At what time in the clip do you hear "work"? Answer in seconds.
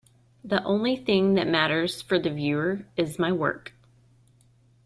3.31-3.73